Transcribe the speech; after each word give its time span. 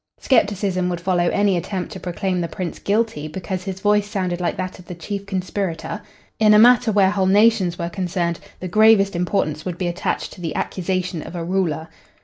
Skepticism 0.19 0.89
would 0.89 0.99
follow 0.99 1.25
any 1.27 1.55
attempt 1.55 1.91
to 1.91 1.99
proclaim 1.99 2.41
the 2.41 2.47
prince 2.47 2.79
guilty 2.79 3.27
because 3.27 3.63
his 3.65 3.81
voice 3.81 4.09
sounded 4.09 4.41
like 4.41 4.57
that 4.57 4.79
of 4.79 4.85
the 4.87 4.95
chief 4.95 5.27
conspirator. 5.27 6.01
In 6.39 6.55
a 6.55 6.57
matter 6.57 6.91
where 6.91 7.11
whole 7.11 7.27
nations 7.27 7.77
were 7.77 7.87
concerned 7.87 8.39
the 8.59 8.67
gravest 8.67 9.15
importance 9.15 9.63
would 9.63 9.77
be 9.77 9.87
attached 9.87 10.33
to 10.33 10.41
the 10.41 10.55
accusation 10.55 11.21
of 11.21 11.35
a 11.35 11.43
ruler. 11.43 11.87